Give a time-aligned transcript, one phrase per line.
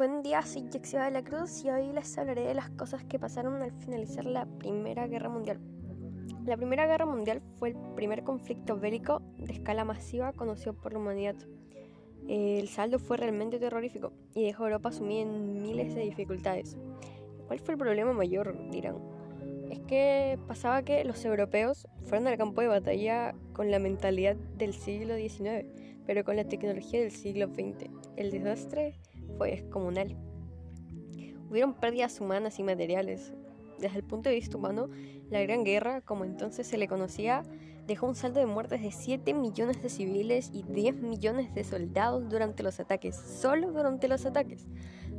[0.00, 3.18] Buen día, soy Jaxiva de la Cruz y hoy les hablaré de las cosas que
[3.18, 5.60] pasaron al finalizar la Primera Guerra Mundial.
[6.46, 11.00] La Primera Guerra Mundial fue el primer conflicto bélico de escala masiva conocido por la
[11.00, 11.36] humanidad.
[12.26, 16.78] El saldo fue realmente terrorífico y dejó a Europa sumida en miles de dificultades.
[17.46, 18.56] ¿Cuál fue el problema mayor?
[18.70, 18.96] dirán.
[19.68, 24.72] Es que pasaba que los europeos fueron al campo de batalla con la mentalidad del
[24.72, 25.66] siglo XIX,
[26.06, 27.90] pero con la tecnología del siglo XX.
[28.16, 28.94] El desastre
[29.36, 30.16] fue descomunal.
[31.48, 33.32] Hubieron pérdidas humanas y materiales.
[33.78, 34.88] Desde el punto de vista humano,
[35.30, 37.42] la Gran Guerra, como entonces se le conocía,
[37.86, 42.28] dejó un saldo de muertes de 7 millones de civiles y 10 millones de soldados
[42.28, 44.68] durante los ataques, solo durante los ataques.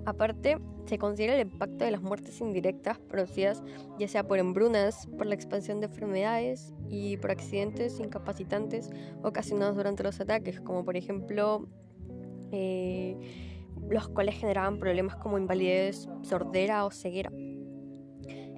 [0.06, 3.64] Aparte, se considera el impacto de las muertes indirectas producidas
[4.00, 8.90] ya sea por hembrunas, por la expansión de enfermedades y por accidentes incapacitantes
[9.22, 11.68] ocasionados durante los ataques, como por ejemplo
[12.52, 13.16] eh,
[13.92, 17.32] los cuales generaban problemas como invalidez, sordera o ceguera.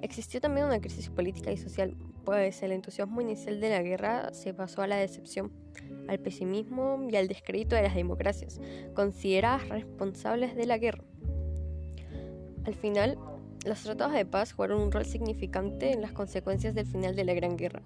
[0.02, 4.52] Existió también una crisis política y social, pues el entusiasmo inicial de la guerra se
[4.52, 5.52] pasó a la decepción,
[6.08, 8.60] al pesimismo y al descrédito de las democracias,
[8.94, 11.04] consideradas responsables de la guerra.
[12.64, 13.18] Al final,
[13.64, 17.32] los tratados de paz jugaron un rol significante en las consecuencias del final de la
[17.32, 17.82] Gran Guerra.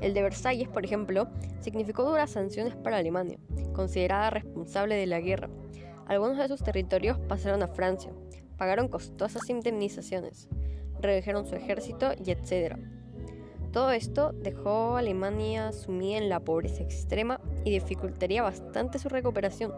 [0.00, 1.28] El de Versalles, por ejemplo,
[1.60, 3.38] significó duras sanciones para Alemania,
[3.72, 5.48] considerada responsable de la guerra,
[6.06, 8.12] algunos de sus territorios pasaron a Francia,
[8.56, 10.48] pagaron costosas indemnizaciones,
[11.00, 12.76] redujeron su ejército y etc.
[13.72, 19.72] Todo esto dejó a Alemania sumida en la pobreza extrema y dificultaría bastante su recuperación,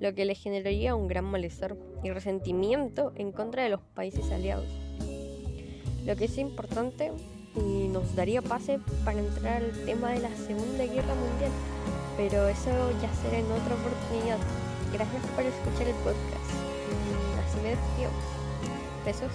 [0.00, 4.66] lo que le generaría un gran malestar y resentimiento en contra de los países aliados.
[6.06, 7.12] Lo que es importante
[7.56, 11.52] y nos daría pase para entrar al tema de la Segunda Guerra Mundial,
[12.16, 14.38] pero eso ya será en otra oportunidad.
[14.94, 16.50] Gracias por escuchar el podcast.
[17.44, 18.10] Así me despido.
[19.04, 19.32] Besos.